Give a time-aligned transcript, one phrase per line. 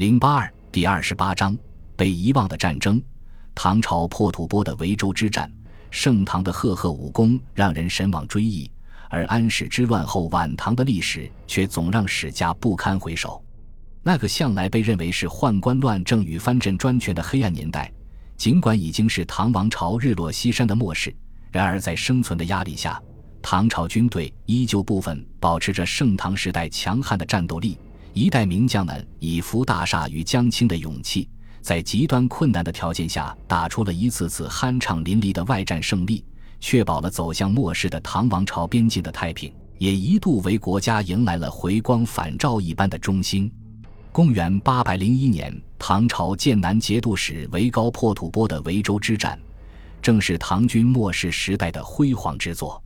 [0.00, 1.54] 零八二第二十八章
[1.94, 2.98] 被遗忘的战争。
[3.54, 5.52] 唐朝破吐蕃的维州之战，
[5.90, 8.70] 盛唐的赫赫武功让人神往追忆，
[9.10, 13.44] 而安史之乱后晚唐的历史却总让史家不堪回首。
[14.02, 17.92] 那个向来被认为是宦官乱政与藩镇专权的黑暗年代，
[18.38, 21.14] 尽管已经是唐王朝日落西山的末世，
[21.52, 22.98] 然而在生存的压力下，
[23.42, 27.76] 唐朝军队依旧部分保持着盛唐时代强悍的战斗力。
[28.12, 31.28] 一代名将们以扶大厦与将倾的勇气，
[31.60, 36.24] 在极端困难的条件下，打出了一次次酣畅淋漓的外战胜利，
[36.58, 43.50] 确保了走向末世的唐王朝边境的太平，也一度为国家迎来了回光返照一般的中兴。
[44.10, 49.38] 公元八百零一年，唐朝剑南节度使韦高破吐蕃的维州之战，
[50.02, 52.82] 正是唐军末世时代的辉煌之作。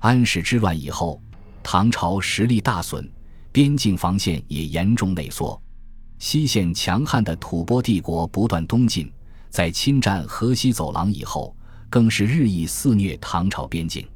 [0.00, 1.20] 安史之乱以后，
[1.62, 3.10] 唐朝实力大损。
[3.58, 5.60] 边境防线也严重内缩，
[6.20, 9.10] 西线强悍的吐蕃帝国不断东进，
[9.50, 11.56] 在侵占河西走廊以后，
[11.90, 14.06] 更是日益肆虐唐朝边境。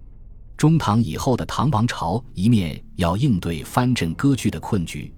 [0.56, 5.12] 中唐以后的唐王朝，一面要应对藩镇割据的困局，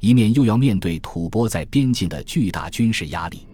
[0.00, 3.46] 一面又要面对吐蕃在边境的巨大军事压力。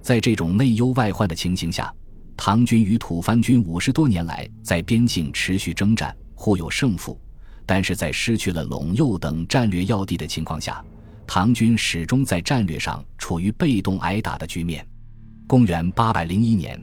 [0.00, 1.92] 在这种内忧外患的情形下，
[2.36, 7.20] 唐军与吐蕃军五十多年来在边境持续征战，互有胜负。
[7.66, 10.84] 但是在失去了陇右等战略要地的情况下，
[11.26, 14.86] 唐军始终在战略上处于被动挨打的局面。
[15.46, 16.82] 公元八百零一年，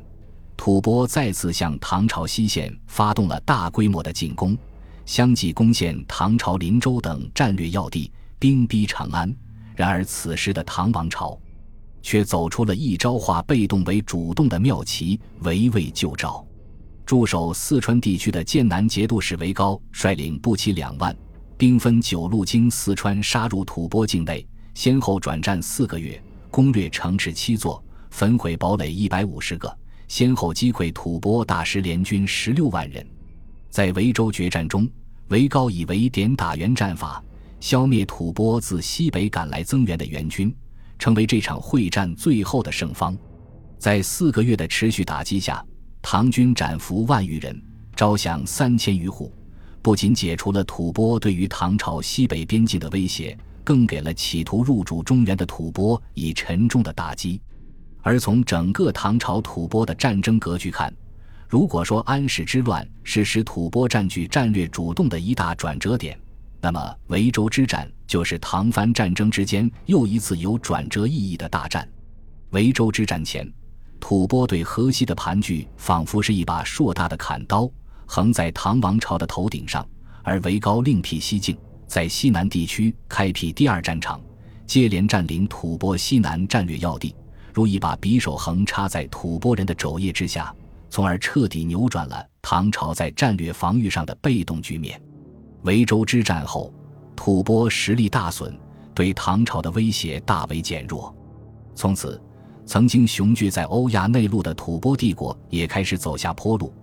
[0.57, 4.57] 吐蕃再次向唐朝西线发动了大规模的进攻，
[5.05, 9.33] 相继攻陷唐朝林州等战略要地，兵逼长安。
[9.75, 11.39] 然而，此时的唐王朝
[12.01, 16.45] 却走出了一招化被动为主动的妙棋，围魏救赵。
[17.11, 21.13] 驻守四川地区的剑南节度使韦高率领步骑两万，
[21.57, 33.05] 兵分九路经四川杀入吐蕃境内，先后转战四个月，攻略城池七座，焚毁堡垒一百五十个，先后击溃吐蕃大食联军十六万人。
[33.69, 34.89] 在维州决战中，
[35.27, 37.21] 韦高以围点打援战法，
[37.59, 40.55] 消灭吐蕃自西北赶来增援的援军，
[40.97, 43.17] 成为这场会战最后的胜方。
[43.77, 45.61] 在四个月的持续打击下。
[46.01, 47.61] 唐军斩俘万余人，
[47.95, 49.31] 招降三千余户，
[49.81, 57.39] 不仅解除了吐蕃对于唐朝西北边境的威胁，更给了企图入主中原的吐蕃以沉重的打击。
[58.01, 60.91] 而从整个唐朝吐蕃的战争格局看，
[61.47, 66.19] 如果说安史之乱是使吐蕃占据战略主动的一大转折点，
[66.59, 71.87] 那么维州之战就是唐蕃战争之间又一次有转折意义的大战。
[72.49, 73.47] 维州之战前。
[74.01, 77.69] 吐蕃对河西的盘踞，仿佛是一把硕大的砍刀，
[78.05, 79.87] 横在唐王朝的头顶上。
[80.23, 81.57] 而维高另辟蹊径，
[81.87, 84.19] 在西南地区开辟第二战场，
[84.67, 87.15] 接连占领吐蕃西南战略要地，
[87.53, 90.53] 如一把匕首横插在吐蕃人的肘腋之下，
[90.89, 95.01] 从而彻底扭转了唐朝在战略防御上的被动局面。
[95.61, 96.73] 维州之战后，
[97.15, 98.53] 吐蕃实力大损，
[98.93, 101.15] 对唐朝的威胁大为减弱，
[101.75, 102.21] 从此。
[102.65, 106.73] 曾经雄踞在欧亚内陆的吐蕃帝国也开始走下坡路，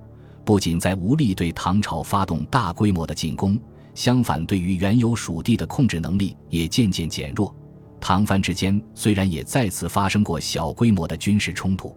[0.44, 3.58] 不仅在无力对唐朝发动大规模的进攻，
[3.94, 7.54] 相反，对于原有属地的控制能力也渐渐减弱。
[8.00, 11.96] 唐蕃之间虽然也再次发生过小规模的军事冲突，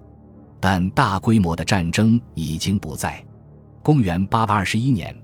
[0.60, 3.24] 但大规模的战争已经不在。
[3.84, 5.16] 公元八百二十一年，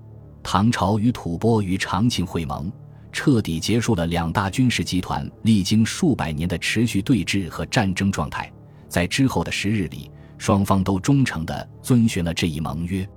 [0.44, 2.72] 唐朝与吐蕃于长庆会盟。
[3.12, 8.52] 彻底结束了两大军事集团历经数百年的持续对峙和战争状态。
[8.88, 13.08] 在之后的十日里，双方都忠诚地遵循了这一盟约。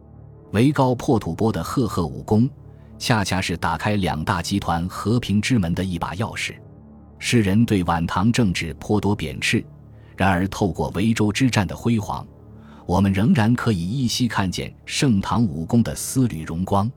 [0.53, 2.49] 维高破吐蕃的赫赫武功，
[2.99, 6.55] 恰恰是打开两大集团和平之门的一把钥匙。
[7.19, 9.65] 世人对晚唐政治颇多贬斥，
[10.17, 12.27] 然而透过维州之战的辉煌，
[12.87, 16.91] 我们仍然可以依稀看见盛唐武功的丝缕荣光。